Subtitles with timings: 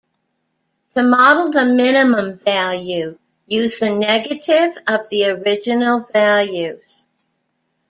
[0.95, 7.07] To model the minimum value, use the negative of the original values.